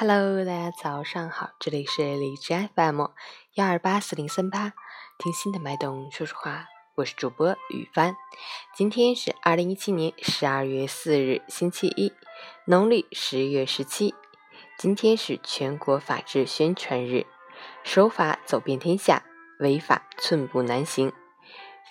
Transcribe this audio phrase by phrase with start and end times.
[0.00, 3.06] Hello，大家早上好，这里是荔枝 FM
[3.54, 4.72] 幺二八四零三八，
[5.18, 8.14] 听心的脉动说说话，我是主播雨帆。
[8.76, 12.12] 今天是二零一七年十二月四日，星期一，
[12.64, 14.14] 农历十月十七。
[14.78, 17.26] 今天是全国法制宣传日，
[17.82, 19.24] 守法走遍天下，
[19.58, 21.12] 违法寸步难行。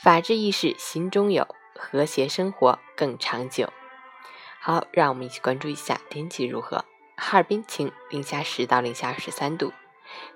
[0.01, 3.69] 法治意识心中有，和谐生活更长久。
[4.61, 6.85] 好，让我们一起关注一下天气如何。
[7.19, 9.73] 哈尔滨晴，零下十到零下二十三度，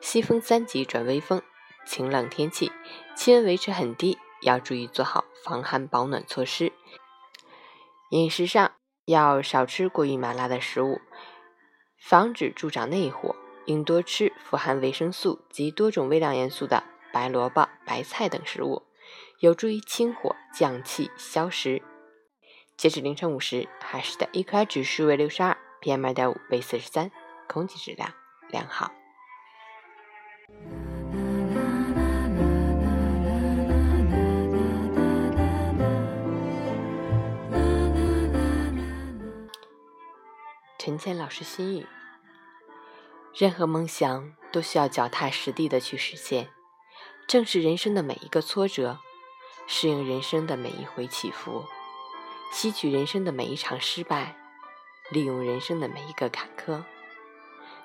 [0.01, 1.41] 西风三级转微风，
[1.85, 2.71] 晴冷天气，
[3.15, 6.73] 气温维持很低，要注意做好防寒保暖措施。
[8.09, 8.73] 饮食上
[9.05, 10.99] 要少吃过于麻辣的食物，
[11.97, 13.35] 防止助长内火，
[13.65, 18.81] 应多吃富含维生素及多种微量元素的白萝卜、白菜等食物，
[19.39, 21.81] 有助于清火降气消食。
[22.75, 25.55] 截止凌晨五时，海市的 AQI 指数为六十二。
[25.81, 27.11] PM 二点五为四十三，
[27.47, 28.13] 空气质量
[28.49, 28.91] 良好。
[40.77, 41.85] 陈谦老师心语：
[43.35, 46.49] 任何梦想都需要脚踏实地的去实现，
[47.27, 48.99] 正视人生的每一个挫折，
[49.67, 51.65] 适应人生的每一回起伏，
[52.51, 54.40] 吸取人生的每一场失败。
[55.11, 56.83] 利用人生的每一个坎坷，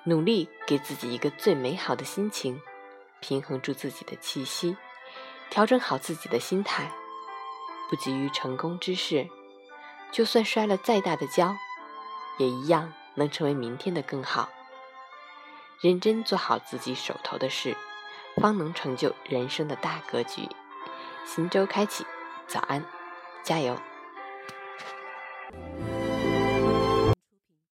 [0.05, 2.61] 努力给自己一个最美好的心情，
[3.19, 4.77] 平衡住自己的气息，
[5.49, 6.89] 调整好自己的心态，
[7.89, 9.27] 不急于成功之事。
[10.09, 11.53] 就算摔了再大的跤，
[12.37, 14.47] 也一样能成为明天的更好。
[15.81, 17.75] 认真做好自己手头的事，
[18.37, 20.47] 方能成就人生的大格局。
[21.25, 22.05] 新周开启，
[22.47, 22.85] 早安，
[23.43, 23.77] 加油！